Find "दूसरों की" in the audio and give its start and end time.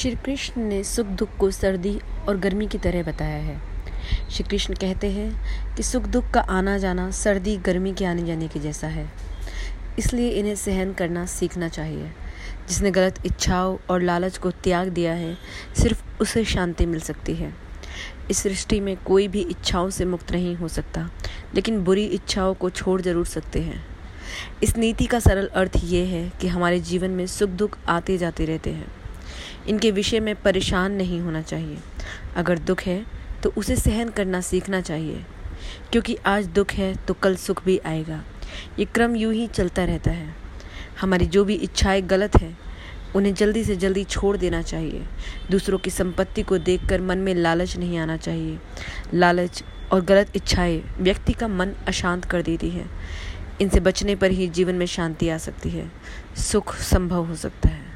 45.50-45.90